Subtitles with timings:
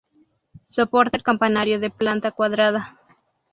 [0.69, 2.97] Soporta el campanario de planta cuadrada.